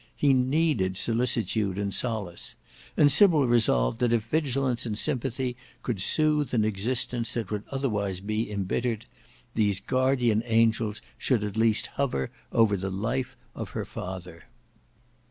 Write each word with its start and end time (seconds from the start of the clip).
He 0.15 0.33
needed 0.33 0.97
solicitude 0.97 1.77
and 1.77 1.93
solace: 1.93 2.55
and 2.97 3.11
Sybil 3.11 3.47
resolved 3.47 3.99
that 3.99 4.11
if 4.13 4.23
vigilance 4.23 4.83
and 4.87 4.97
sympathy 4.97 5.55
could 5.83 6.01
soothe 6.01 6.55
an 6.55 6.65
existence 6.65 7.35
that 7.35 7.51
would 7.51 7.65
otherwise 7.69 8.19
be 8.19 8.51
embittered, 8.51 9.05
these 9.53 9.79
guardian 9.79 10.41
angels 10.47 11.03
should 11.19 11.43
at 11.43 11.55
least 11.55 11.85
hover 12.01 12.31
over 12.51 12.75
the 12.75 12.89
life 12.89 13.37
of 13.53 13.69
her 13.77 13.85
father. 13.85 14.45